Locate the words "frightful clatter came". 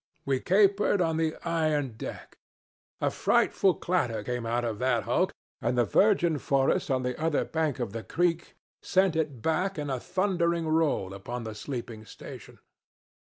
3.11-4.47